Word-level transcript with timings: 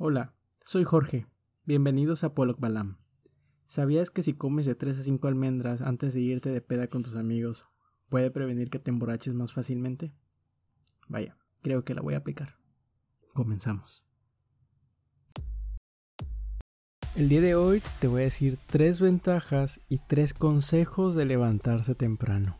Hola, 0.00 0.32
soy 0.62 0.84
Jorge. 0.84 1.26
Bienvenidos 1.64 2.22
a 2.22 2.32
Pollock 2.32 2.60
Balam. 2.60 2.98
¿Sabías 3.66 4.10
que 4.10 4.22
si 4.22 4.32
comes 4.32 4.64
de 4.64 4.76
3 4.76 5.00
a 5.00 5.02
5 5.02 5.26
almendras 5.26 5.80
antes 5.80 6.14
de 6.14 6.20
irte 6.20 6.50
de 6.50 6.60
peda 6.60 6.86
con 6.86 7.02
tus 7.02 7.16
amigos, 7.16 7.64
puede 8.08 8.30
prevenir 8.30 8.70
que 8.70 8.78
te 8.78 8.92
emborraches 8.92 9.34
más 9.34 9.52
fácilmente? 9.52 10.14
Vaya, 11.08 11.36
creo 11.62 11.82
que 11.82 11.96
la 11.96 12.02
voy 12.02 12.14
a 12.14 12.18
aplicar. 12.18 12.54
Comenzamos. 13.34 14.04
El 17.16 17.28
día 17.28 17.40
de 17.40 17.56
hoy 17.56 17.82
te 17.98 18.06
voy 18.06 18.20
a 18.20 18.26
decir 18.26 18.56
tres 18.68 19.00
ventajas 19.00 19.80
y 19.88 19.98
tres 19.98 20.32
consejos 20.32 21.16
de 21.16 21.24
levantarse 21.24 21.96
temprano. 21.96 22.56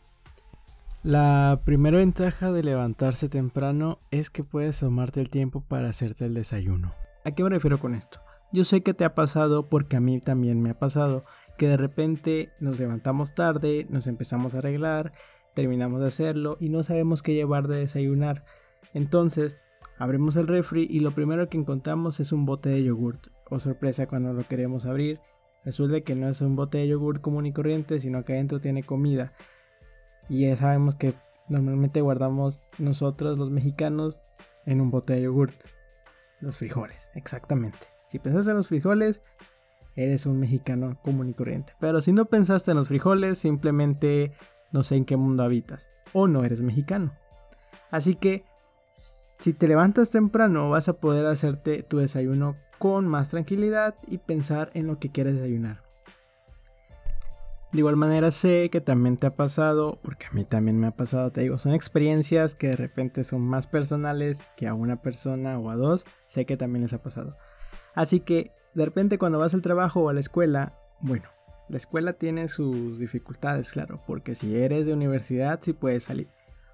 La 1.04 1.60
primera 1.64 1.98
ventaja 1.98 2.50
de 2.50 2.64
levantarse 2.64 3.28
temprano 3.28 4.00
es 4.10 4.28
que 4.28 4.42
puedes 4.42 4.80
tomarte 4.80 5.20
el 5.20 5.30
tiempo 5.30 5.60
para 5.60 5.90
hacerte 5.90 6.24
el 6.24 6.34
desayuno. 6.34 6.96
¿A 7.28 7.34
qué 7.34 7.42
me 7.42 7.50
refiero 7.50 7.78
con 7.78 7.94
esto? 7.94 8.20
Yo 8.54 8.64
sé 8.64 8.82
que 8.82 8.94
te 8.94 9.04
ha 9.04 9.14
pasado 9.14 9.68
porque 9.68 9.96
a 9.96 10.00
mí 10.00 10.18
también 10.18 10.62
me 10.62 10.70
ha 10.70 10.78
pasado 10.78 11.26
que 11.58 11.68
de 11.68 11.76
repente 11.76 12.54
nos 12.58 12.80
levantamos 12.80 13.34
tarde, 13.34 13.86
nos 13.90 14.06
empezamos 14.06 14.54
a 14.54 14.60
arreglar, 14.60 15.12
terminamos 15.54 16.00
de 16.00 16.06
hacerlo 16.06 16.56
y 16.58 16.70
no 16.70 16.82
sabemos 16.82 17.22
qué 17.22 17.34
llevar 17.34 17.68
de 17.68 17.80
desayunar. 17.80 18.46
Entonces, 18.94 19.58
abrimos 19.98 20.36
el 20.36 20.46
refri 20.46 20.86
y 20.88 21.00
lo 21.00 21.10
primero 21.10 21.50
que 21.50 21.58
encontramos 21.58 22.18
es 22.18 22.32
un 22.32 22.46
bote 22.46 22.70
de 22.70 22.82
yogurt. 22.82 23.26
O 23.50 23.60
sorpresa 23.60 24.06
cuando 24.06 24.32
lo 24.32 24.44
queremos 24.44 24.86
abrir, 24.86 25.20
resulta 25.66 26.00
que 26.00 26.14
no 26.14 26.30
es 26.30 26.40
un 26.40 26.56
bote 26.56 26.78
de 26.78 26.88
yogurt 26.88 27.20
común 27.20 27.44
y 27.44 27.52
corriente, 27.52 28.00
sino 28.00 28.24
que 28.24 28.32
adentro 28.32 28.58
tiene 28.58 28.84
comida. 28.84 29.34
Y 30.30 30.46
ya 30.48 30.56
sabemos 30.56 30.96
que 30.96 31.12
normalmente 31.50 32.00
guardamos 32.00 32.64
nosotros 32.78 33.36
los 33.36 33.50
mexicanos 33.50 34.22
en 34.64 34.80
un 34.80 34.90
bote 34.90 35.12
de 35.12 35.24
yogurt. 35.24 35.77
Los 36.40 36.58
frijoles, 36.58 37.10
exactamente. 37.14 37.78
Si 38.06 38.18
pensaste 38.18 38.50
en 38.52 38.56
los 38.56 38.68
frijoles, 38.68 39.22
eres 39.94 40.26
un 40.26 40.38
mexicano 40.38 40.98
común 41.02 41.28
y 41.28 41.34
corriente. 41.34 41.72
Pero 41.80 42.00
si 42.00 42.12
no 42.12 42.26
pensaste 42.26 42.70
en 42.70 42.76
los 42.76 42.88
frijoles, 42.88 43.38
simplemente 43.38 44.32
no 44.72 44.82
sé 44.82 44.96
en 44.96 45.04
qué 45.04 45.16
mundo 45.16 45.42
habitas. 45.42 45.90
O 46.12 46.28
no 46.28 46.44
eres 46.44 46.62
mexicano. 46.62 47.12
Así 47.90 48.14
que, 48.14 48.44
si 49.38 49.52
te 49.52 49.68
levantas 49.68 50.10
temprano, 50.10 50.70
vas 50.70 50.88
a 50.88 50.94
poder 50.94 51.26
hacerte 51.26 51.82
tu 51.82 51.98
desayuno 51.98 52.56
con 52.78 53.06
más 53.06 53.30
tranquilidad 53.30 53.96
y 54.06 54.18
pensar 54.18 54.70
en 54.74 54.86
lo 54.86 54.98
que 54.98 55.10
quieres 55.10 55.34
desayunar. 55.34 55.87
De 57.72 57.80
igual 57.80 57.96
manera 57.96 58.30
sé 58.30 58.70
que 58.70 58.80
también 58.80 59.18
te 59.18 59.26
ha 59.26 59.36
pasado, 59.36 59.98
porque 60.02 60.26
a 60.26 60.32
mí 60.32 60.44
también 60.44 60.80
me 60.80 60.86
ha 60.86 60.96
pasado, 60.96 61.30
te 61.30 61.42
digo, 61.42 61.58
son 61.58 61.74
experiencias 61.74 62.54
que 62.54 62.68
de 62.68 62.76
repente 62.76 63.24
son 63.24 63.42
más 63.42 63.66
personales 63.66 64.48
que 64.56 64.66
a 64.66 64.72
una 64.72 65.02
persona 65.02 65.58
o 65.58 65.68
a 65.68 65.76
dos, 65.76 66.06
sé 66.26 66.46
que 66.46 66.56
también 66.56 66.82
les 66.82 66.94
ha 66.94 67.02
pasado. 67.02 67.36
Así 67.94 68.20
que 68.20 68.52
de 68.74 68.86
repente 68.86 69.18
cuando 69.18 69.38
vas 69.38 69.52
al 69.52 69.60
trabajo 69.60 70.00
o 70.00 70.08
a 70.08 70.14
la 70.14 70.20
escuela, 70.20 70.78
bueno, 71.00 71.28
la 71.68 71.76
escuela 71.76 72.14
tiene 72.14 72.48
sus 72.48 72.98
dificultades, 72.98 73.72
claro, 73.72 74.02
porque 74.06 74.34
si 74.34 74.56
eres 74.56 74.86
de 74.86 74.94
universidad 74.94 75.60
sí 75.60 75.74
puedes 75.74 76.04
salir, 76.04 76.30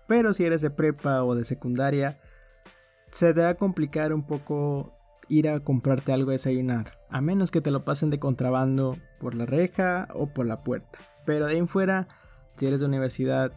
pero 0.07 0.33
si 0.33 0.45
eres 0.45 0.61
de 0.61 0.71
prepa 0.71 1.25
o 1.25 1.35
de 1.35 1.45
secundaria, 1.45 2.21
se 3.11 3.35
te 3.35 3.41
va 3.41 3.49
a 3.49 3.57
complicar 3.57 4.13
un 4.13 4.25
poco 4.25 4.97
ir 5.29 5.49
a 5.49 5.61
comprarte 5.61 6.13
algo 6.13 6.31
a 6.31 6.33
desayunar, 6.33 6.99
a 7.09 7.21
menos 7.21 7.51
que 7.51 7.61
te 7.61 7.71
lo 7.71 7.85
pasen 7.85 8.11
de 8.11 8.19
contrabando 8.19 8.97
por 9.19 9.35
la 9.35 9.47
reja 9.47 10.09
o 10.15 10.27
por 10.27 10.47
la 10.47 10.63
puerta. 10.63 10.99
Pero 11.25 11.47
de 11.47 11.53
ahí 11.53 11.59
en 11.59 11.69
fuera, 11.69 12.09
si 12.57 12.67
eres 12.67 12.81
de 12.81 12.87
universidad 12.87 13.53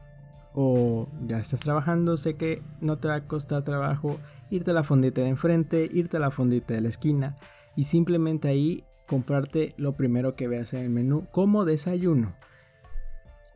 o 0.53 1.07
ya 1.21 1.39
estás 1.39 1.59
trabajando, 1.59 2.17
sé 2.17 2.35
que 2.35 2.63
no 2.81 2.97
te 2.97 3.07
va 3.07 3.15
a 3.15 3.27
costar 3.27 3.63
trabajo 3.63 4.17
irte 4.49 4.71
a 4.71 4.73
la 4.73 4.83
fondita 4.83 5.21
de 5.21 5.29
enfrente, 5.29 5.89
irte 5.91 6.17
a 6.17 6.19
la 6.19 6.31
fondita 6.31 6.73
de 6.73 6.81
la 6.81 6.89
esquina 6.89 7.37
y 7.75 7.83
simplemente 7.83 8.47
ahí 8.47 8.83
comprarte 9.07 9.69
lo 9.77 9.95
primero 9.95 10.35
que 10.35 10.47
veas 10.47 10.73
en 10.73 10.81
el 10.81 10.89
menú 10.89 11.27
como 11.31 11.65
desayuno. 11.65 12.35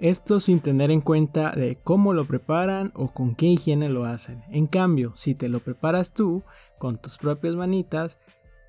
Esto 0.01 0.39
sin 0.39 0.61
tener 0.61 0.89
en 0.89 0.99
cuenta 0.99 1.51
de 1.51 1.75
cómo 1.75 2.13
lo 2.13 2.25
preparan 2.25 2.91
o 2.95 3.13
con 3.13 3.35
qué 3.35 3.45
higiene 3.45 3.87
lo 3.87 4.05
hacen. 4.05 4.41
En 4.49 4.65
cambio, 4.65 5.13
si 5.15 5.35
te 5.35 5.47
lo 5.47 5.59
preparas 5.59 6.11
tú 6.11 6.41
con 6.79 6.97
tus 6.97 7.19
propias 7.19 7.53
manitas, 7.53 8.17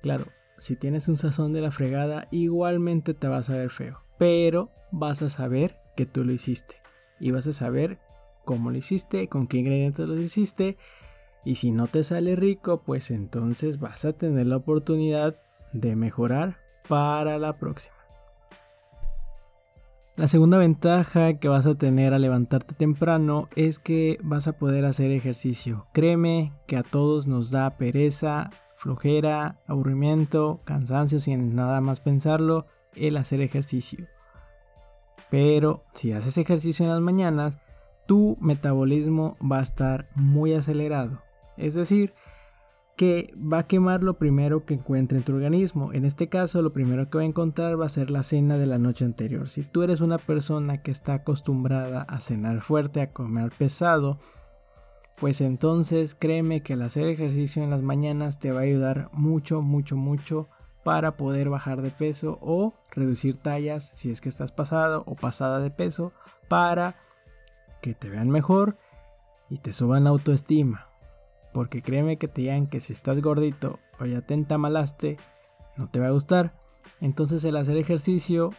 claro, 0.03 0.27
si 0.59 0.75
tienes 0.75 1.07
un 1.07 1.15
sazón 1.15 1.51
de 1.51 1.61
la 1.61 1.71
fregada, 1.71 2.27
igualmente 2.29 3.15
te 3.15 3.27
vas 3.27 3.49
a 3.49 3.57
ver 3.57 3.71
feo. 3.71 4.03
Pero 4.19 4.69
vas 4.91 5.23
a 5.23 5.29
saber 5.29 5.79
que 5.95 6.05
tú 6.05 6.23
lo 6.23 6.33
hiciste. 6.33 6.75
Y 7.19 7.31
vas 7.31 7.47
a 7.47 7.53
saber 7.53 7.97
cómo 8.45 8.69
lo 8.69 8.77
hiciste, 8.77 9.27
con 9.27 9.47
qué 9.47 9.57
ingredientes 9.57 10.07
lo 10.07 10.15
hiciste. 10.15 10.77
Y 11.43 11.55
si 11.55 11.71
no 11.71 11.87
te 11.87 12.03
sale 12.03 12.35
rico, 12.35 12.83
pues 12.83 13.09
entonces 13.09 13.79
vas 13.79 14.05
a 14.05 14.13
tener 14.13 14.45
la 14.45 14.57
oportunidad 14.57 15.35
de 15.71 15.95
mejorar 15.95 16.57
para 16.87 17.39
la 17.39 17.57
próxima. 17.57 18.02
La 20.15 20.27
segunda 20.27 20.59
ventaja 20.59 21.39
que 21.39 21.47
vas 21.47 21.65
a 21.65 21.73
tener 21.73 22.13
al 22.13 22.21
levantarte 22.21 22.75
temprano 22.75 23.49
es 23.55 23.79
que 23.79 24.19
vas 24.21 24.47
a 24.47 24.53
poder 24.53 24.85
hacer 24.85 25.09
ejercicio. 25.09 25.87
Créeme 25.91 26.53
que 26.67 26.77
a 26.77 26.83
todos 26.83 27.25
nos 27.25 27.49
da 27.49 27.71
pereza, 27.71 28.51
flojera, 28.75 29.59
aburrimiento, 29.65 30.61
cansancio 30.65 31.19
sin 31.19 31.55
nada 31.55 31.81
más 31.81 31.99
pensarlo, 31.99 32.67
el 32.95 33.17
hacer 33.17 33.41
ejercicio. 33.41 34.07
Pero 35.31 35.83
si 35.93 36.11
haces 36.11 36.37
ejercicio 36.37 36.85
en 36.85 36.91
las 36.91 37.01
mañanas, 37.01 37.57
tu 38.05 38.37
metabolismo 38.39 39.35
va 39.39 39.61
a 39.61 39.63
estar 39.63 40.09
muy 40.13 40.53
acelerado. 40.53 41.23
Es 41.57 41.73
decir, 41.73 42.13
que 42.95 43.33
va 43.35 43.59
a 43.59 43.67
quemar 43.67 44.03
lo 44.03 44.17
primero 44.19 44.65
que 44.65 44.75
encuentre 44.75 45.17
en 45.17 45.23
tu 45.23 45.33
organismo. 45.33 45.93
En 45.93 46.05
este 46.05 46.29
caso, 46.29 46.61
lo 46.61 46.73
primero 46.73 47.09
que 47.09 47.17
va 47.17 47.23
a 47.23 47.27
encontrar 47.27 47.79
va 47.79 47.85
a 47.85 47.89
ser 47.89 48.11
la 48.11 48.23
cena 48.23 48.57
de 48.57 48.67
la 48.67 48.77
noche 48.77 49.05
anterior. 49.05 49.49
Si 49.49 49.63
tú 49.63 49.83
eres 49.83 50.01
una 50.01 50.17
persona 50.17 50.81
que 50.81 50.91
está 50.91 51.15
acostumbrada 51.15 52.03
a 52.03 52.19
cenar 52.19 52.61
fuerte, 52.61 53.01
a 53.01 53.11
comer 53.11 53.51
pesado, 53.57 54.17
pues 55.17 55.41
entonces 55.41 56.15
créeme 56.15 56.61
que 56.61 56.73
el 56.73 56.81
hacer 56.81 57.07
ejercicio 57.07 57.63
en 57.63 57.71
las 57.71 57.81
mañanas 57.81 58.39
te 58.39 58.51
va 58.51 58.59
a 58.59 58.63
ayudar 58.63 59.09
mucho, 59.13 59.61
mucho, 59.61 59.95
mucho 59.95 60.49
para 60.83 61.15
poder 61.17 61.49
bajar 61.49 61.81
de 61.81 61.91
peso 61.91 62.37
o 62.41 62.73
reducir 62.91 63.37
tallas 63.37 63.91
si 63.95 64.11
es 64.11 64.21
que 64.21 64.29
estás 64.29 64.51
pasado 64.51 65.03
o 65.07 65.15
pasada 65.15 65.59
de 65.59 65.71
peso 65.71 66.11
para 66.49 66.97
que 67.81 67.93
te 67.93 68.09
vean 68.09 68.29
mejor 68.29 68.77
y 69.49 69.57
te 69.57 69.71
suban 69.71 70.03
la 70.03 70.09
autoestima. 70.11 70.92
Porque 71.53 71.81
créeme 71.81 72.17
que 72.17 72.27
te 72.27 72.41
digan 72.41 72.67
que 72.67 72.79
si 72.79 72.93
estás 72.93 73.21
gordito 73.21 73.79
o 73.99 74.05
ya 74.05 74.21
te 74.21 74.33
entamalaste, 74.33 75.17
no 75.77 75.87
te 75.87 75.99
va 75.99 76.07
a 76.07 76.11
gustar. 76.11 76.55
Entonces 76.99 77.43
el 77.45 77.55
hacer 77.55 77.77
ejercicio 77.77 78.51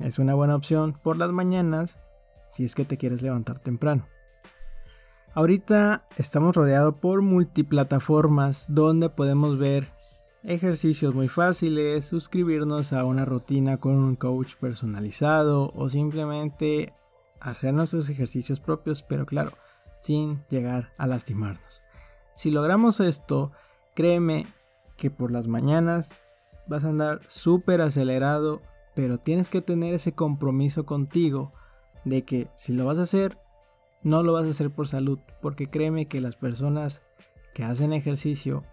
es 0.00 0.18
una 0.18 0.34
buena 0.34 0.54
opción 0.54 0.92
por 0.92 1.18
las 1.18 1.32
mañanas 1.32 1.98
si 2.48 2.64
es 2.64 2.74
que 2.74 2.84
te 2.84 2.96
quieres 2.96 3.22
levantar 3.22 3.58
temprano. 3.58 4.06
Ahorita 5.34 6.06
estamos 6.16 6.56
rodeados 6.56 6.94
por 6.94 7.20
multiplataformas 7.20 8.66
donde 8.70 9.10
podemos 9.10 9.58
ver 9.58 9.92
ejercicios 10.44 11.14
muy 11.14 11.28
fáciles, 11.28 12.06
suscribirnos 12.06 12.92
a 12.92 13.04
una 13.04 13.24
rutina 13.24 13.78
con 13.78 13.96
un 13.96 14.16
coach 14.16 14.54
personalizado 14.54 15.70
o 15.74 15.88
simplemente 15.90 16.94
hacer 17.40 17.74
nuestros 17.74 18.08
ejercicios 18.08 18.60
propios, 18.60 19.02
pero 19.02 19.26
claro, 19.26 19.52
sin 20.00 20.42
llegar 20.48 20.92
a 20.96 21.06
lastimarnos. 21.06 21.82
Si 22.36 22.50
logramos 22.50 23.00
esto, 23.00 23.50
créeme 23.94 24.46
que 24.98 25.10
por 25.10 25.32
las 25.32 25.48
mañanas 25.48 26.18
vas 26.68 26.84
a 26.84 26.88
andar 26.88 27.20
súper 27.28 27.80
acelerado, 27.80 28.60
pero 28.94 29.16
tienes 29.16 29.48
que 29.48 29.62
tener 29.62 29.94
ese 29.94 30.12
compromiso 30.12 30.84
contigo 30.84 31.52
de 32.04 32.24
que 32.24 32.48
si 32.54 32.74
lo 32.74 32.84
vas 32.84 32.98
a 32.98 33.02
hacer, 33.02 33.38
no 34.02 34.22
lo 34.22 34.34
vas 34.34 34.44
a 34.44 34.50
hacer 34.50 34.70
por 34.70 34.86
salud, 34.86 35.18
porque 35.40 35.68
créeme 35.70 36.06
que 36.06 36.20
las 36.20 36.36
personas 36.36 37.02
que 37.54 37.64
hacen 37.64 37.94
ejercicio, 37.94 38.64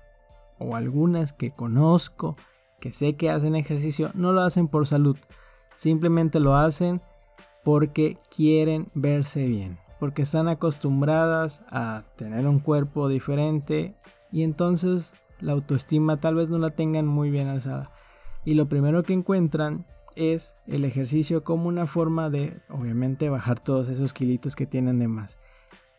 o 0.59 0.75
algunas 0.75 1.31
que 1.31 1.51
conozco, 1.51 2.35
que 2.81 2.91
sé 2.91 3.15
que 3.15 3.29
hacen 3.29 3.55
ejercicio, 3.55 4.11
no 4.13 4.33
lo 4.33 4.41
hacen 4.41 4.67
por 4.67 4.87
salud, 4.87 5.15
simplemente 5.75 6.41
lo 6.41 6.55
hacen 6.55 7.01
porque 7.63 8.17
quieren 8.29 8.91
verse 8.93 9.47
bien 9.47 9.82
porque 10.03 10.23
están 10.23 10.49
acostumbradas 10.49 11.63
a 11.69 12.03
tener 12.17 12.45
un 12.45 12.59
cuerpo 12.59 13.07
diferente 13.07 13.95
y 14.33 14.43
entonces 14.43 15.13
la 15.39 15.53
autoestima 15.53 16.19
tal 16.19 16.35
vez 16.35 16.49
no 16.49 16.57
la 16.57 16.71
tengan 16.71 17.07
muy 17.07 17.29
bien 17.29 17.47
alzada. 17.47 17.89
Y 18.43 18.55
lo 18.55 18.67
primero 18.67 19.03
que 19.03 19.13
encuentran 19.13 19.87
es 20.17 20.57
el 20.67 20.83
ejercicio 20.83 21.45
como 21.45 21.69
una 21.69 21.87
forma 21.87 22.29
de, 22.29 22.59
obviamente, 22.67 23.29
bajar 23.29 23.61
todos 23.61 23.87
esos 23.87 24.11
kilitos 24.11 24.57
que 24.57 24.65
tienen 24.65 24.99
de 24.99 25.07
más. 25.07 25.39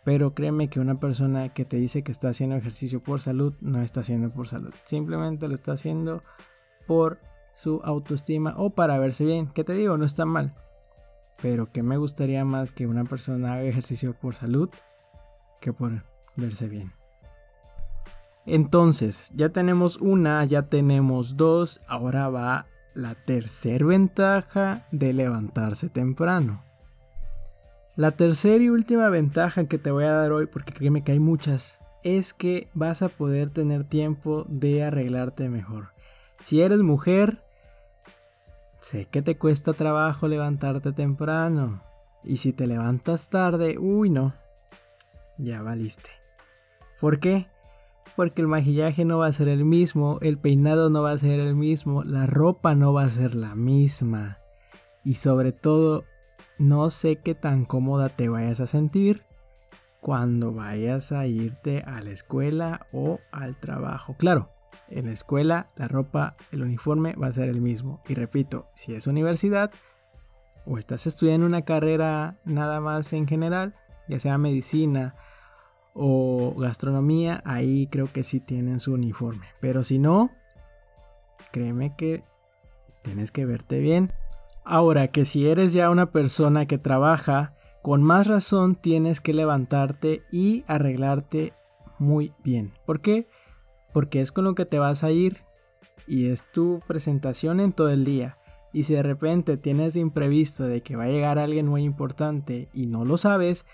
Pero 0.05 0.35
créeme 0.35 0.69
que 0.69 0.81
una 0.81 1.01
persona 1.01 1.49
que 1.49 1.65
te 1.65 1.79
dice 1.79 2.03
que 2.03 2.13
está 2.13 2.29
haciendo 2.29 2.57
ejercicio 2.57 3.03
por 3.03 3.21
salud, 3.21 3.55
no 3.63 3.81
está 3.81 4.01
haciendo 4.01 4.35
por 4.35 4.47
salud. 4.49 4.75
Simplemente 4.83 5.49
lo 5.49 5.55
está 5.55 5.73
haciendo 5.73 6.23
por 6.87 7.21
su 7.55 7.81
autoestima 7.83 8.53
o 8.59 8.75
para 8.75 8.99
verse 8.99 9.25
bien. 9.25 9.49
Que 9.49 9.65
te 9.65 9.73
digo, 9.73 9.97
no 9.97 10.05
está 10.05 10.27
mal 10.27 10.55
pero 11.41 11.71
que 11.73 11.83
me 11.83 11.97
gustaría 11.97 12.45
más 12.45 12.73
que 12.73 12.87
una 12.87 13.05
persona 13.05 13.55
haga 13.55 13.63
ejercicio 13.65 14.15
por 14.15 14.35
salud 14.35 14.71
que 15.61 15.73
por 15.73 16.05
verse 16.37 16.69
bien. 16.69 16.93
Entonces, 18.47 19.33
ya 19.35 19.49
tenemos 19.49 19.97
una, 19.97 20.45
ya 20.45 20.63
tenemos 20.63 21.37
dos, 21.37 21.81
ahora 21.87 22.29
va 22.29 22.67
la 22.93 23.15
tercera 23.15 23.87
ventaja 23.87 24.87
de 24.93 25.13
levantarse 25.13 25.89
temprano. 25.89 26.63
La 27.97 28.11
tercera 28.11 28.63
y 28.63 28.69
última 28.69 29.09
ventaja 29.09 29.67
que 29.67 29.79
te 29.79 29.91
voy 29.91 30.05
a 30.05 30.13
dar 30.13 30.33
hoy, 30.33 30.47
porque 30.47 30.73
créeme 30.73 31.03
que 31.03 31.13
hay 31.13 31.21
muchas, 31.21 31.83
es 32.03 32.35
que 32.35 32.69
vas 32.75 33.03
a 33.03 33.09
poder 33.09 33.51
tener 33.51 33.85
tiempo 33.85 34.45
de 34.49 34.85
arreglarte 34.85 35.49
mejor. 35.49 35.93
Si 36.39 36.61
eres 36.61 36.81
mujer, 36.81 37.43
sé 38.85 39.07
que 39.07 39.23
te 39.23 39.39
cuesta 39.39 39.73
trabajo 39.73 40.29
levantarte 40.29 40.93
temprano. 40.93 41.83
Y 42.23 42.37
si 42.37 42.53
te 42.53 42.67
levantas 42.67 43.31
tarde, 43.31 43.77
uy 43.79 44.11
no, 44.11 44.35
ya 45.39 45.63
valiste. 45.63 46.11
¿Por 47.01 47.19
qué? 47.19 47.49
Porque 48.15 48.43
el 48.43 48.49
maquillaje 48.49 49.05
no 49.05 49.19
va 49.19 49.27
a 49.27 49.33
ser 49.33 49.49
el 49.49 49.65
mismo, 49.65 50.19
el 50.21 50.39
peinado 50.39 50.91
no 50.91 51.03
va 51.03 51.13
a 51.13 51.19
ser 51.19 51.41
el 51.41 51.55
mismo, 51.55 52.05
la 52.05 52.27
ropa 52.27 52.75
no 52.75 52.93
va 52.93 53.05
a 53.05 53.11
ser 53.11 53.35
la 53.35 53.55
misma. 53.55 54.39
Y 55.03 55.15
sobre 55.15 55.53
todo, 55.53 56.05
no 56.59 56.91
sé 56.91 57.17
qué 57.17 57.35
tan 57.35 57.65
cómoda 57.65 58.11
te 58.11 58.29
vayas 58.29 58.61
a 58.61 58.67
sentir 58.67 59.25
cuando 60.01 60.53
vayas 60.53 61.13
a 61.13 61.27
irte 61.27 61.83
a 61.87 62.03
la 62.03 62.11
escuela 62.11 62.87
o 62.93 63.19
al 63.33 63.59
trabajo. 63.59 64.15
Claro, 64.19 64.51
en 64.89 65.07
la 65.07 65.13
escuela 65.13 65.67
la 65.77 65.89
ropa, 65.89 66.37
el 66.53 66.63
uniforme 66.63 67.15
va 67.15 67.29
a 67.29 67.33
ser 67.33 67.49
el 67.49 67.61
mismo. 67.61 68.03
Y 68.09 68.15
repito, 68.15 68.69
si 68.75 68.95
es 68.95 69.07
universidad 69.07 69.71
o 70.67 70.79
estás 70.79 71.07
estudiando 71.07 71.47
una 71.47 71.63
carrera 71.63 72.39
nada 72.45 72.81
más 72.81 73.13
en 73.13 73.27
general, 73.27 73.75
ya 74.09 74.19
sea 74.19 74.39
medicina 74.39 75.15
o 75.95 76.55
gastronomía, 76.59 77.43
ahí 77.45 77.87
creo 77.87 78.13
que 78.13 78.25
sí 78.25 78.41
tienen 78.41 78.81
su 78.81 78.93
uniforme. 78.93 79.47
Pero 79.61 79.85
si 79.85 79.99
no, 79.99 80.31
créeme 81.53 81.95
que 81.97 82.25
tienes 83.03 83.31
que 83.31 83.47
verte 83.47 83.79
bien. 83.79 84.13
Ahora 84.65 85.09
que 85.09 85.25
si 85.25 85.49
eres 85.49 85.73
ya 85.73 85.91
una 85.91 86.11
persona 86.11 86.67
que 86.67 86.79
trabaja, 86.79 87.55
con 87.83 88.03
más 88.03 88.27
razón 88.27 88.77
tienes 88.77 89.21
que 89.21 89.35
levantarte 89.35 90.23
y 90.33 90.65
arreglarte 90.67 91.53
muy 91.99 92.33
bien. 92.43 92.73
¿Por 92.87 93.01
qué? 93.01 93.27
Porque 93.27 93.29
es 94.13 94.33
con 94.33 94.45
lo 94.45 94.55
que 94.55 94.67
te 94.67 94.79
vas 94.79 95.05
a 95.05 95.11
ir 95.11 95.43
y 96.07 96.31
es 96.31 96.51
tu 96.53 96.81
presentación 96.87 97.61
en 97.61 97.73
todo 97.73 97.91
el 97.91 98.05
día. 98.05 98.39
Y 98.73 98.85
si 98.85 98.95
de 98.95 99.03
repente 99.03 99.57
tienes 99.57 99.97
imprevisto 99.97 100.65
de 100.65 100.83
que 100.83 100.97
va 100.97 101.05
a 101.05 101.09
llegar 101.09 101.39
alguien 101.39 101.67
muy 101.67 101.85
importante 101.85 102.69
y 102.73 102.87
no 102.87 103.05
lo 103.05 103.17
sabes, 103.17 103.67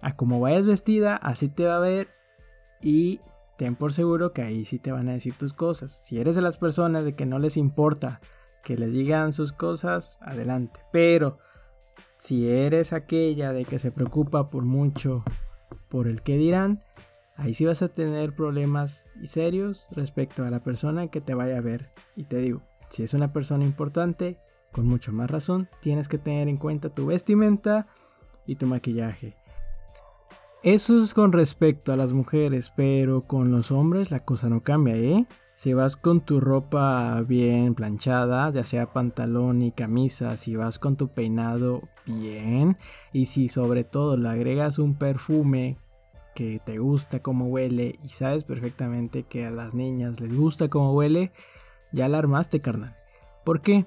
a 0.00 0.16
como 0.16 0.40
vayas 0.40 0.66
vestida, 0.66 1.16
así 1.16 1.48
te 1.48 1.66
va 1.66 1.76
a 1.76 1.80
ver 1.80 2.08
y 2.82 3.20
ten 3.58 3.76
por 3.76 3.92
seguro 3.92 4.32
que 4.32 4.42
ahí 4.42 4.64
sí 4.64 4.78
te 4.78 4.90
van 4.90 5.08
a 5.08 5.12
decir 5.12 5.34
tus 5.36 5.52
cosas. 5.52 5.92
Si 5.92 6.18
eres 6.18 6.34
de 6.34 6.42
las 6.42 6.56
personas 6.56 7.04
de 7.04 7.14
que 7.14 7.26
no 7.26 7.38
les 7.38 7.56
importa 7.56 8.20
que 8.64 8.76
les 8.76 8.92
digan 8.92 9.32
sus 9.32 9.52
cosas, 9.52 10.18
adelante. 10.22 10.80
Pero 10.92 11.36
si 12.16 12.48
eres 12.48 12.92
aquella 12.92 13.52
de 13.52 13.64
que 13.64 13.78
se 13.78 13.92
preocupa 13.92 14.48
por 14.48 14.64
mucho 14.64 15.24
por 15.88 16.06
el 16.08 16.22
que 16.22 16.38
dirán, 16.38 16.80
ahí 17.36 17.54
sí 17.54 17.64
vas 17.64 17.82
a 17.82 17.88
tener 17.88 18.34
problemas 18.34 19.10
serios 19.24 19.88
respecto 19.90 20.44
a 20.44 20.50
la 20.50 20.62
persona 20.62 21.08
que 21.08 21.20
te 21.20 21.34
vaya 21.34 21.58
a 21.58 21.62
ver. 21.62 21.92
Y 22.16 22.24
te 22.24 22.38
digo, 22.38 22.62
si 22.88 23.02
es 23.02 23.14
una 23.14 23.32
persona 23.32 23.64
importante, 23.64 24.38
con 24.72 24.86
mucho 24.86 25.12
más 25.12 25.30
razón, 25.30 25.68
tienes 25.80 26.08
que 26.08 26.18
tener 26.18 26.48
en 26.48 26.56
cuenta 26.56 26.88
tu 26.88 27.06
vestimenta 27.06 27.86
y 28.46 28.56
tu 28.56 28.66
maquillaje. 28.66 29.36
Eso 30.62 30.98
es 30.98 31.12
con 31.12 31.32
respecto 31.32 31.92
a 31.92 31.96
las 31.96 32.12
mujeres, 32.12 32.72
pero 32.76 33.26
con 33.26 33.50
los 33.50 33.72
hombres 33.72 34.10
la 34.10 34.20
cosa 34.20 34.48
no 34.48 34.62
cambia, 34.62 34.94
¿eh? 34.94 35.26
Si 35.54 35.74
vas 35.74 35.96
con 35.96 36.20
tu 36.20 36.40
ropa 36.40 37.20
bien 37.22 37.74
planchada, 37.74 38.50
ya 38.50 38.64
sea 38.64 38.92
pantalón 38.92 39.62
y 39.62 39.72
camisa, 39.72 40.36
si 40.36 40.56
vas 40.56 40.78
con 40.78 40.96
tu 40.96 41.08
peinado 41.08 41.82
bien 42.06 42.78
y 43.12 43.26
si 43.26 43.48
sobre 43.48 43.84
todo 43.84 44.16
le 44.16 44.28
agregas 44.28 44.78
un 44.78 44.94
perfume 44.94 45.78
que 46.34 46.60
te 46.64 46.78
gusta 46.78 47.20
como 47.20 47.46
huele 47.46 47.94
y 48.02 48.08
sabes 48.08 48.44
perfectamente 48.44 49.24
que 49.24 49.46
a 49.46 49.50
las 49.50 49.74
niñas 49.74 50.20
les 50.20 50.34
gusta 50.34 50.68
como 50.68 50.94
huele, 50.94 51.32
ya 51.92 52.08
la 52.08 52.18
armaste, 52.18 52.60
carnal. 52.60 52.96
¿Por 53.44 53.60
qué? 53.60 53.86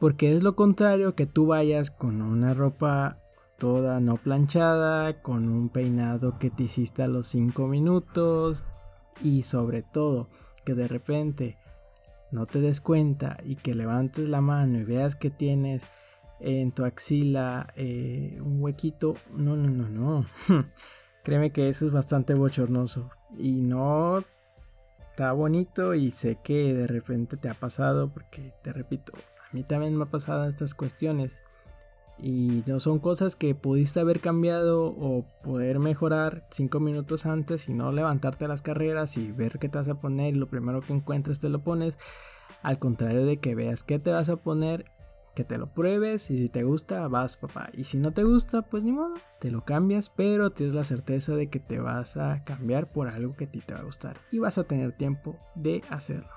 Porque 0.00 0.34
es 0.34 0.42
lo 0.42 0.56
contrario 0.56 1.14
que 1.14 1.26
tú 1.26 1.46
vayas 1.46 1.90
con 1.90 2.22
una 2.22 2.54
ropa 2.54 3.18
toda 3.58 4.00
no 4.00 4.16
planchada, 4.16 5.22
con 5.22 5.48
un 5.48 5.68
peinado 5.68 6.38
que 6.38 6.50
te 6.50 6.64
hiciste 6.64 7.02
a 7.02 7.08
los 7.08 7.26
5 7.28 7.66
minutos 7.66 8.64
y 9.22 9.42
sobre 9.42 9.82
todo 9.82 10.26
que 10.64 10.74
de 10.74 10.88
repente 10.88 11.58
no 12.30 12.46
te 12.46 12.60
des 12.60 12.80
cuenta 12.80 13.36
y 13.44 13.56
que 13.56 13.74
levantes 13.74 14.28
la 14.28 14.40
mano 14.40 14.78
y 14.78 14.84
veas 14.84 15.14
que 15.14 15.30
tienes 15.30 15.88
en 16.40 16.72
tu 16.72 16.84
axila 16.84 17.68
eh, 17.76 18.38
un 18.40 18.60
huequito. 18.62 19.14
No, 19.32 19.56
no, 19.56 19.70
no, 19.70 19.88
no. 19.88 20.26
Créeme 21.24 21.52
que 21.52 21.70
eso 21.70 21.86
es 21.86 21.92
bastante 21.92 22.34
bochornoso 22.34 23.08
y 23.38 23.62
no 23.62 24.22
está 25.10 25.32
bonito 25.32 25.94
y 25.94 26.10
sé 26.10 26.38
que 26.44 26.74
de 26.74 26.86
repente 26.86 27.38
te 27.38 27.48
ha 27.48 27.54
pasado 27.54 28.12
porque 28.12 28.52
te 28.62 28.74
repito, 28.74 29.14
a 29.16 29.54
mí 29.54 29.62
también 29.62 29.96
me 29.96 30.04
ha 30.04 30.10
pasado 30.10 30.46
estas 30.46 30.74
cuestiones 30.74 31.38
y 32.18 32.62
no 32.66 32.78
son 32.78 32.98
cosas 32.98 33.36
que 33.36 33.54
pudiste 33.54 34.00
haber 34.00 34.20
cambiado 34.20 34.84
o 34.86 35.24
poder 35.42 35.78
mejorar 35.78 36.46
cinco 36.50 36.78
minutos 36.78 37.24
antes 37.26 37.68
y 37.68 37.74
no 37.74 37.90
levantarte 37.90 38.46
las 38.46 38.60
carreras 38.60 39.16
y 39.16 39.32
ver 39.32 39.58
qué 39.58 39.70
te 39.70 39.78
vas 39.78 39.88
a 39.88 40.00
poner 40.00 40.34
y 40.34 40.38
lo 40.38 40.48
primero 40.48 40.82
que 40.82 40.92
encuentres 40.92 41.40
te 41.40 41.48
lo 41.48 41.64
pones. 41.64 41.98
Al 42.62 42.78
contrario 42.78 43.24
de 43.24 43.38
que 43.38 43.54
veas 43.54 43.82
qué 43.82 43.98
te 43.98 44.10
vas 44.10 44.28
a 44.28 44.36
poner, 44.36 44.86
que 45.34 45.44
te 45.44 45.58
lo 45.58 45.72
pruebes 45.72 46.30
y 46.30 46.38
si 46.38 46.48
te 46.48 46.62
gusta, 46.62 47.08
vas 47.08 47.36
papá. 47.36 47.68
Y 47.72 47.84
si 47.84 47.98
no 47.98 48.12
te 48.12 48.24
gusta, 48.24 48.62
pues 48.62 48.84
ni 48.84 48.92
modo, 48.92 49.16
te 49.40 49.50
lo 49.50 49.64
cambias, 49.64 50.10
pero 50.10 50.50
tienes 50.50 50.74
la 50.74 50.84
certeza 50.84 51.34
de 51.34 51.48
que 51.48 51.60
te 51.60 51.80
vas 51.80 52.16
a 52.16 52.44
cambiar 52.44 52.90
por 52.92 53.08
algo 53.08 53.34
que 53.34 53.44
a 53.44 53.50
ti 53.50 53.60
te 53.60 53.74
va 53.74 53.80
a 53.80 53.84
gustar 53.84 54.20
y 54.30 54.38
vas 54.38 54.58
a 54.58 54.64
tener 54.64 54.92
tiempo 54.92 55.36
de 55.54 55.82
hacerlo. 55.90 56.30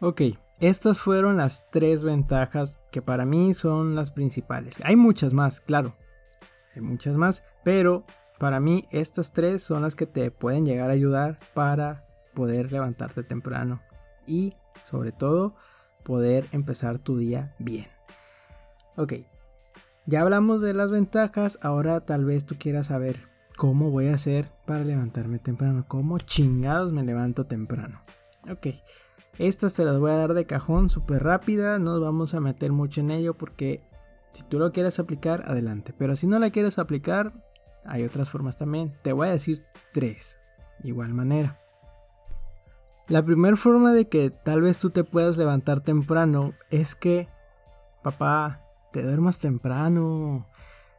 Ok, 0.00 0.22
estas 0.60 0.98
fueron 0.98 1.36
las 1.36 1.70
tres 1.70 2.04
ventajas 2.04 2.78
que 2.90 3.02
para 3.02 3.26
mí 3.26 3.52
son 3.52 3.94
las 3.94 4.10
principales. 4.10 4.80
Hay 4.82 4.96
muchas 4.96 5.34
más, 5.34 5.60
claro. 5.60 5.94
Hay 6.74 6.80
muchas 6.80 7.16
más, 7.16 7.44
pero 7.64 8.06
para 8.38 8.60
mí 8.60 8.86
estas 8.90 9.32
tres 9.32 9.62
son 9.62 9.82
las 9.82 9.96
que 9.96 10.06
te 10.06 10.30
pueden 10.30 10.64
llegar 10.64 10.88
a 10.88 10.94
ayudar 10.94 11.38
para 11.52 12.06
poder 12.32 12.72
levantarte 12.72 13.22
temprano 13.22 13.82
y 14.26 14.54
sobre 14.84 15.12
todo 15.12 15.56
poder 16.02 16.46
empezar 16.52 16.98
tu 16.98 17.16
día 17.16 17.54
bien. 17.58 17.86
Ok, 18.96 19.14
ya 20.06 20.22
hablamos 20.22 20.60
de 20.60 20.74
las 20.74 20.90
ventajas, 20.90 21.58
ahora 21.62 22.00
tal 22.00 22.24
vez 22.24 22.44
tú 22.44 22.56
quieras 22.58 22.88
saber 22.88 23.28
cómo 23.56 23.90
voy 23.90 24.08
a 24.08 24.14
hacer 24.14 24.50
para 24.66 24.84
levantarme 24.84 25.38
temprano, 25.38 25.84
cómo 25.86 26.18
chingados 26.18 26.92
me 26.92 27.04
levanto 27.04 27.44
temprano. 27.44 28.02
Ok, 28.50 28.68
estas 29.38 29.74
te 29.74 29.84
las 29.84 29.98
voy 29.98 30.10
a 30.10 30.16
dar 30.16 30.34
de 30.34 30.46
cajón 30.46 30.90
súper 30.90 31.22
rápida, 31.22 31.78
no 31.78 32.00
vamos 32.00 32.34
a 32.34 32.40
meter 32.40 32.72
mucho 32.72 33.00
en 33.00 33.10
ello 33.10 33.34
porque 33.34 33.82
si 34.32 34.44
tú 34.44 34.58
lo 34.58 34.72
quieres 34.72 34.98
aplicar, 34.98 35.42
adelante. 35.46 35.94
Pero 35.96 36.16
si 36.16 36.26
no 36.26 36.38
la 36.38 36.50
quieres 36.50 36.78
aplicar, 36.78 37.32
hay 37.84 38.04
otras 38.04 38.30
formas 38.30 38.56
también. 38.56 38.96
Te 39.02 39.12
voy 39.12 39.28
a 39.28 39.32
decir 39.32 39.64
tres, 39.92 40.40
igual 40.82 41.14
manera. 41.14 41.60
La 43.10 43.24
primera 43.24 43.56
forma 43.56 43.92
de 43.92 44.08
que 44.08 44.30
tal 44.30 44.62
vez 44.62 44.78
tú 44.78 44.90
te 44.90 45.02
puedas 45.02 45.36
levantar 45.36 45.80
temprano 45.80 46.52
es 46.70 46.94
que, 46.94 47.28
papá, 48.04 48.62
te 48.92 49.02
duermas 49.02 49.40
temprano. 49.40 50.46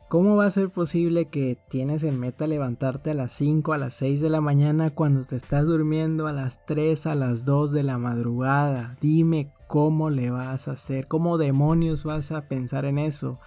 ¿Cómo 0.10 0.36
va 0.36 0.46
a 0.46 0.52
ser 0.52 0.70
posible 0.70 1.30
que 1.30 1.58
tienes 1.70 2.04
en 2.04 2.20
meta 2.20 2.48
levantarte 2.48 3.12
a 3.12 3.14
las 3.14 3.32
5, 3.32 3.72
a 3.72 3.78
las 3.78 3.94
6 3.94 4.20
de 4.20 4.30
la 4.30 4.42
mañana 4.42 4.90
cuando 4.90 5.24
te 5.26 5.38
estás 5.38 5.66
durmiendo 5.66 6.28
a 6.28 6.34
las 6.34 6.66
3, 6.66 7.06
a 7.06 7.16
las 7.16 7.46
2 7.46 7.72
de 7.72 7.84
la 7.84 7.98
madrugada? 7.98 8.98
Dime 9.00 9.54
cómo 9.68 10.10
le 10.10 10.32
vas 10.32 10.68
a 10.68 10.74
hacer, 10.74 11.08
cómo 11.08 11.38
demonios 11.38 12.04
vas 12.04 12.34
a 12.34 12.50
pensar 12.50 12.84
en 12.84 12.98
eso. 12.98 13.40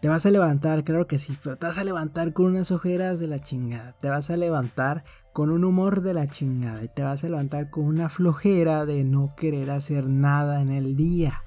Te 0.00 0.08
vas 0.08 0.26
a 0.26 0.30
levantar, 0.30 0.84
claro 0.84 1.08
que 1.08 1.18
sí, 1.18 1.36
pero 1.42 1.56
te 1.56 1.66
vas 1.66 1.78
a 1.78 1.82
levantar 1.82 2.32
con 2.32 2.46
unas 2.46 2.70
ojeras 2.70 3.18
de 3.18 3.26
la 3.26 3.40
chingada. 3.40 3.96
Te 4.00 4.08
vas 4.08 4.30
a 4.30 4.36
levantar 4.36 5.02
con 5.32 5.50
un 5.50 5.64
humor 5.64 6.02
de 6.02 6.14
la 6.14 6.28
chingada. 6.28 6.84
Y 6.84 6.88
te 6.88 7.02
vas 7.02 7.24
a 7.24 7.28
levantar 7.28 7.68
con 7.68 7.84
una 7.84 8.08
flojera 8.08 8.86
de 8.86 9.02
no 9.02 9.28
querer 9.36 9.72
hacer 9.72 10.08
nada 10.08 10.62
en 10.62 10.70
el 10.70 10.94
día. 10.94 11.42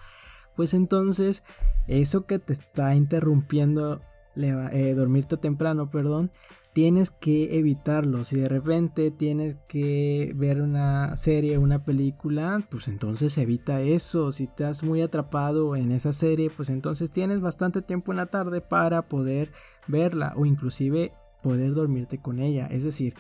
Pues 0.58 0.74
entonces, 0.74 1.46
eso 1.88 2.25
que 2.25 2.39
te 2.39 2.51
está 2.51 2.93
interrumpiendo 2.93 4.01
eh, 4.36 4.93
dormirte 4.96 5.38
temprano, 5.38 5.89
perdón, 5.89 6.31
tienes 6.73 7.11
que 7.11 7.57
evitarlo. 7.57 8.23
Si 8.23 8.39
de 8.39 8.49
repente 8.49 9.11
tienes 9.11 9.57
que 9.67 10.33
ver 10.35 10.61
una 10.61 11.15
serie, 11.15 11.57
una 11.57 11.83
película, 11.83 12.63
pues 12.69 12.87
entonces 12.87 13.37
evita 13.37 13.81
eso. 13.81 14.31
Si 14.31 14.43
estás 14.43 14.83
muy 14.83 15.01
atrapado 15.01 15.75
en 15.75 15.91
esa 15.91 16.13
serie, 16.13 16.49
pues 16.49 16.69
entonces 16.69 17.11
tienes 17.11 17.41
bastante 17.41 17.81
tiempo 17.81 18.11
en 18.11 18.17
la 18.17 18.27
tarde 18.27 18.61
para 18.61 19.07
poder 19.07 19.51
verla 19.87 20.33
o 20.35 20.45
inclusive 20.45 21.13
poder 21.43 21.73
dormirte 21.73 22.21
con 22.21 22.39
ella. 22.39 22.67
Es 22.67 22.83
decir, 22.83 23.15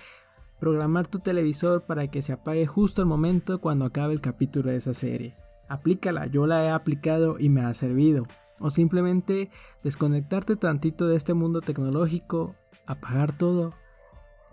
Programar 0.61 1.07
tu 1.07 1.17
televisor 1.17 1.87
para 1.87 2.11
que 2.11 2.21
se 2.21 2.33
apague 2.33 2.67
justo 2.67 3.01
al 3.01 3.07
momento 3.07 3.59
cuando 3.59 3.83
acabe 3.83 4.13
el 4.13 4.21
capítulo 4.21 4.69
de 4.69 4.77
esa 4.77 4.93
serie. 4.93 5.35
Aplícala, 5.67 6.27
yo 6.27 6.45
la 6.45 6.63
he 6.63 6.69
aplicado 6.69 7.39
y 7.39 7.49
me 7.49 7.61
ha 7.61 7.73
servido. 7.73 8.27
O 8.59 8.69
simplemente 8.69 9.49
desconectarte 9.83 10.55
tantito 10.57 11.07
de 11.07 11.15
este 11.15 11.33
mundo 11.33 11.61
tecnológico, 11.61 12.55
apagar 12.85 13.37
todo 13.37 13.73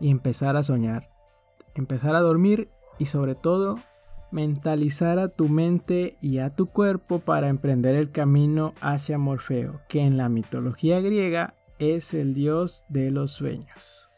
y 0.00 0.10
empezar 0.10 0.56
a 0.56 0.62
soñar. 0.62 1.10
Empezar 1.74 2.16
a 2.16 2.20
dormir 2.20 2.70
y 2.98 3.06
sobre 3.06 3.34
todo 3.34 3.78
mentalizar 4.30 5.18
a 5.18 5.28
tu 5.28 5.48
mente 5.48 6.16
y 6.20 6.38
a 6.38 6.54
tu 6.54 6.66
cuerpo 6.66 7.20
para 7.20 7.48
emprender 7.48 7.94
el 7.94 8.10
camino 8.10 8.74
hacia 8.80 9.18
Morfeo, 9.18 9.80
que 9.88 10.02
en 10.02 10.16
la 10.16 10.28
mitología 10.28 11.00
griega 11.00 11.54
es 11.78 12.14
el 12.14 12.34
dios 12.34 12.84
de 12.88 13.10
los 13.10 13.32
sueños. 13.32 14.08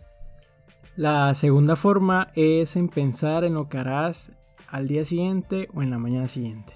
La 0.96 1.32
segunda 1.34 1.76
forma 1.76 2.28
es 2.34 2.76
en 2.76 2.88
pensar 2.88 3.44
en 3.44 3.54
lo 3.54 3.68
que 3.68 3.78
harás 3.78 4.32
al 4.68 4.88
día 4.88 5.04
siguiente 5.04 5.68
o 5.74 5.82
en 5.82 5.90
la 5.90 5.98
mañana 5.98 6.28
siguiente. 6.28 6.74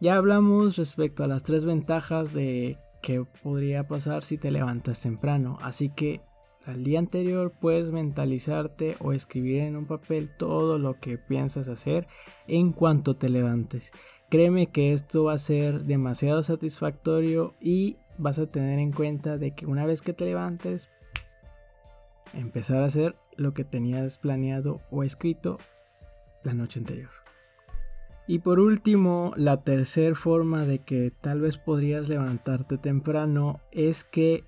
Ya 0.00 0.16
hablamos 0.16 0.76
respecto 0.76 1.24
a 1.24 1.26
las 1.26 1.42
tres 1.42 1.64
ventajas 1.64 2.32
de 2.32 2.78
qué 3.02 3.24
podría 3.42 3.86
pasar 3.88 4.22
si 4.22 4.38
te 4.38 4.50
levantas 4.50 5.00
temprano, 5.00 5.58
así 5.60 5.90
que 5.90 6.20
al 6.68 6.84
día 6.84 6.98
anterior 6.98 7.50
puedes 7.50 7.90
mentalizarte 7.92 8.96
o 9.00 9.12
escribir 9.12 9.62
en 9.62 9.74
un 9.74 9.86
papel 9.86 10.28
todo 10.28 10.78
lo 10.78 11.00
que 11.00 11.16
piensas 11.16 11.66
hacer 11.68 12.06
en 12.46 12.72
cuanto 12.72 13.16
te 13.16 13.30
levantes. 13.30 13.92
Créeme 14.28 14.66
que 14.66 14.92
esto 14.92 15.24
va 15.24 15.32
a 15.32 15.38
ser 15.38 15.84
demasiado 15.84 16.42
satisfactorio 16.42 17.54
y 17.58 17.96
vas 18.18 18.38
a 18.38 18.50
tener 18.50 18.78
en 18.80 18.92
cuenta 18.92 19.38
de 19.38 19.54
que 19.54 19.64
una 19.64 19.86
vez 19.86 20.02
que 20.02 20.12
te 20.12 20.26
levantes, 20.26 20.90
empezar 22.34 22.82
a 22.82 22.86
hacer 22.86 23.16
lo 23.38 23.54
que 23.54 23.64
tenías 23.64 24.18
planeado 24.18 24.82
o 24.90 25.02
escrito 25.02 25.56
la 26.44 26.52
noche 26.52 26.80
anterior. 26.80 27.10
Y 28.26 28.40
por 28.40 28.60
último, 28.60 29.32
la 29.36 29.62
tercera 29.62 30.14
forma 30.14 30.66
de 30.66 30.80
que 30.80 31.12
tal 31.18 31.40
vez 31.40 31.56
podrías 31.56 32.10
levantarte 32.10 32.76
temprano 32.76 33.62
es 33.72 34.04
que 34.04 34.44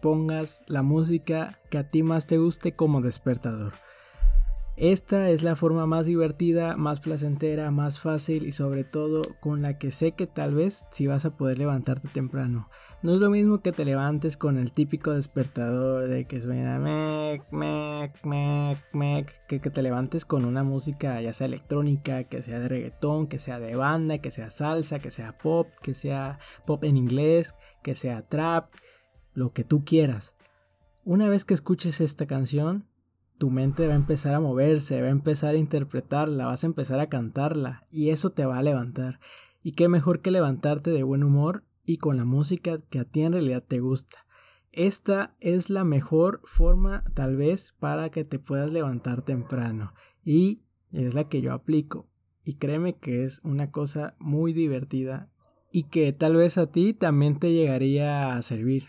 pongas 0.00 0.62
la 0.66 0.82
música 0.82 1.58
que 1.70 1.78
a 1.78 1.90
ti 1.90 2.02
más 2.02 2.26
te 2.26 2.38
guste 2.38 2.72
como 2.72 3.00
despertador. 3.00 3.72
Esta 4.80 5.28
es 5.30 5.42
la 5.42 5.56
forma 5.56 5.86
más 5.86 6.06
divertida, 6.06 6.76
más 6.76 7.00
placentera, 7.00 7.72
más 7.72 7.98
fácil 7.98 8.46
y 8.46 8.52
sobre 8.52 8.84
todo 8.84 9.22
con 9.40 9.60
la 9.60 9.76
que 9.76 9.90
sé 9.90 10.12
que 10.12 10.28
tal 10.28 10.54
vez 10.54 10.86
si 10.92 11.08
vas 11.08 11.24
a 11.24 11.36
poder 11.36 11.58
levantarte 11.58 12.06
temprano. 12.06 12.70
No 13.02 13.12
es 13.12 13.20
lo 13.20 13.28
mismo 13.28 13.60
que 13.60 13.72
te 13.72 13.84
levantes 13.84 14.36
con 14.36 14.56
el 14.56 14.70
típico 14.70 15.12
despertador 15.12 16.06
de 16.06 16.26
que 16.26 16.40
suena 16.40 16.78
mec, 16.78 17.42
mec, 17.50 18.24
mec, 18.24 18.78
mec, 18.92 19.46
que, 19.48 19.60
que 19.60 19.70
te 19.70 19.82
levantes 19.82 20.24
con 20.24 20.44
una 20.44 20.62
música 20.62 21.20
ya 21.20 21.32
sea 21.32 21.48
electrónica, 21.48 22.22
que 22.22 22.40
sea 22.40 22.60
de 22.60 22.68
reggaetón, 22.68 23.26
que 23.26 23.40
sea 23.40 23.58
de 23.58 23.74
banda, 23.74 24.18
que 24.18 24.30
sea 24.30 24.48
salsa, 24.48 25.00
que 25.00 25.10
sea 25.10 25.36
pop, 25.38 25.66
que 25.82 25.92
sea 25.92 26.38
pop 26.66 26.84
en 26.84 26.96
inglés, 26.96 27.56
que 27.82 27.96
sea 27.96 28.22
trap, 28.22 28.70
lo 29.38 29.50
que 29.50 29.64
tú 29.64 29.84
quieras. 29.84 30.34
Una 31.04 31.28
vez 31.28 31.44
que 31.44 31.54
escuches 31.54 32.00
esta 32.00 32.26
canción, 32.26 32.86
tu 33.38 33.50
mente 33.50 33.86
va 33.86 33.92
a 33.92 33.96
empezar 33.96 34.34
a 34.34 34.40
moverse, 34.40 35.00
va 35.00 35.08
a 35.08 35.12
empezar 35.12 35.54
a 35.54 35.58
interpretarla, 35.58 36.46
vas 36.46 36.64
a 36.64 36.66
empezar 36.66 36.98
a 36.98 37.08
cantarla 37.08 37.86
y 37.88 38.10
eso 38.10 38.30
te 38.30 38.44
va 38.44 38.58
a 38.58 38.62
levantar. 38.62 39.20
Y 39.62 39.72
qué 39.72 39.88
mejor 39.88 40.20
que 40.20 40.32
levantarte 40.32 40.90
de 40.90 41.04
buen 41.04 41.22
humor 41.22 41.64
y 41.84 41.98
con 41.98 42.16
la 42.16 42.24
música 42.24 42.80
que 42.90 42.98
a 42.98 43.04
ti 43.04 43.22
en 43.22 43.32
realidad 43.32 43.64
te 43.66 43.78
gusta. 43.78 44.26
Esta 44.72 45.36
es 45.40 45.70
la 45.70 45.84
mejor 45.84 46.42
forma 46.44 47.04
tal 47.14 47.36
vez 47.36 47.74
para 47.78 48.10
que 48.10 48.24
te 48.24 48.38
puedas 48.38 48.70
levantar 48.72 49.22
temprano 49.22 49.94
y 50.24 50.62
es 50.92 51.14
la 51.14 51.28
que 51.28 51.40
yo 51.40 51.52
aplico 51.52 52.08
y 52.44 52.54
créeme 52.54 52.96
que 52.96 53.24
es 53.24 53.40
una 53.44 53.70
cosa 53.70 54.16
muy 54.18 54.52
divertida 54.52 55.30
y 55.72 55.84
que 55.84 56.12
tal 56.12 56.36
vez 56.36 56.58
a 56.58 56.70
ti 56.70 56.92
también 56.92 57.38
te 57.38 57.52
llegaría 57.52 58.34
a 58.34 58.42
servir. 58.42 58.88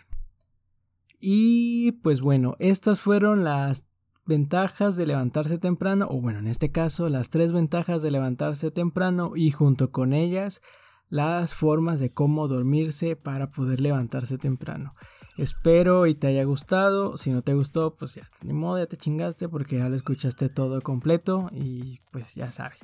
Y 1.19 1.93
pues 2.03 2.21
bueno, 2.21 2.55
estas 2.59 2.99
fueron 2.99 3.43
las 3.43 3.87
ventajas 4.25 4.95
de 4.95 5.07
levantarse 5.07 5.57
temprano, 5.57 6.07
o 6.09 6.21
bueno, 6.21 6.39
en 6.39 6.47
este 6.47 6.71
caso 6.71 7.09
las 7.09 7.29
tres 7.29 7.51
ventajas 7.51 8.01
de 8.01 8.11
levantarse 8.11 8.71
temprano 8.71 9.33
y 9.35 9.51
junto 9.51 9.91
con 9.91 10.13
ellas 10.13 10.61
las 11.09 11.55
formas 11.55 11.99
de 11.99 12.09
cómo 12.09 12.47
dormirse 12.47 13.15
para 13.15 13.49
poder 13.49 13.81
levantarse 13.81 14.37
temprano. 14.37 14.93
Espero 15.37 16.05
y 16.05 16.15
te 16.15 16.27
haya 16.27 16.43
gustado. 16.43 17.17
Si 17.17 17.31
no 17.31 17.41
te 17.41 17.53
gustó, 17.53 17.95
pues 17.95 18.15
ya, 18.15 18.23
ni 18.43 18.53
modo, 18.53 18.77
ya 18.77 18.85
te 18.85 18.97
chingaste 18.97 19.49
porque 19.49 19.77
ya 19.77 19.89
lo 19.89 19.95
escuchaste 19.95 20.49
todo 20.49 20.81
completo 20.81 21.49
y 21.51 21.99
pues 22.11 22.35
ya 22.35 22.51
sabes. 22.51 22.81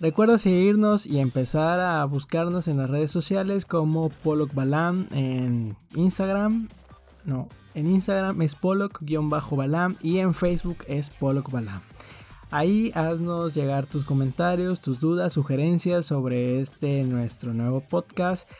Recuerda 0.00 0.38
seguirnos 0.38 1.06
y 1.06 1.18
empezar 1.18 1.80
a 1.80 2.04
buscarnos 2.04 2.68
en 2.68 2.78
las 2.78 2.88
redes 2.88 3.10
sociales 3.10 3.66
como 3.66 4.10
Pollock 4.10 4.54
Balam 4.54 5.08
en 5.10 5.76
Instagram, 5.94 6.68
no, 7.28 7.46
en 7.74 7.88
Instagram 7.88 8.40
es 8.40 8.54
pollock-balam 8.54 9.96
y 10.02 10.16
en 10.18 10.32
Facebook 10.32 10.78
es 10.88 11.10
pollock 11.10 11.50
Ahí 12.50 12.90
haznos 12.94 13.54
llegar 13.54 13.84
tus 13.84 14.06
comentarios, 14.06 14.80
tus 14.80 14.98
dudas, 14.98 15.34
sugerencias 15.34 16.06
sobre 16.06 16.58
este 16.58 17.04
nuestro 17.04 17.52
nuevo 17.52 17.82
podcast. 17.82 18.50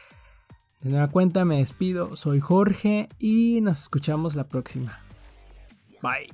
De 0.82 0.90
nueva 0.90 1.08
cuenta 1.08 1.46
me 1.46 1.60
despido, 1.60 2.14
soy 2.14 2.40
Jorge 2.40 3.08
y 3.18 3.62
nos 3.62 3.80
escuchamos 3.80 4.36
la 4.36 4.44
próxima. 4.44 5.00
Bye. 6.02 6.28